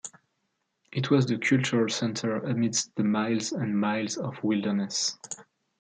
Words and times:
It 0.91 1.11
was 1.11 1.27
the 1.27 1.37
"cultural 1.37 1.87
center" 1.87 2.37
amidst 2.37 2.95
the 2.95 3.03
miles 3.03 3.51
and 3.51 3.79
miles 3.79 4.17
of 4.17 4.43
wilderness. 4.43 5.15